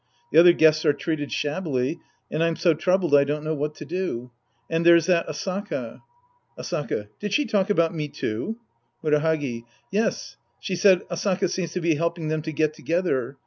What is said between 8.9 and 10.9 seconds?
Murahagi. Yes, she